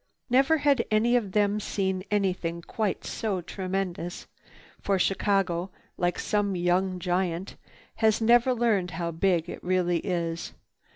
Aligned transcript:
Never 0.31 0.57
had 0.57 0.83
any 0.89 1.15
of 1.15 1.33
them 1.33 1.59
seen 1.59 2.03
anything 2.09 2.63
quite 2.63 3.05
so 3.05 3.39
tremendous, 3.39 4.25
for 4.81 4.97
Chicago, 4.97 5.69
like 5.95 6.17
some 6.17 6.55
young 6.55 6.97
giant, 6.97 7.55
has 7.97 8.19
never 8.19 8.51
learned 8.55 8.89
how 8.97 9.11
big 9.11 9.47
it 9.47 9.63
really 9.63 9.99
is. 9.99 10.53